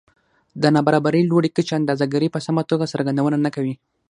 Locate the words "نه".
3.45-3.49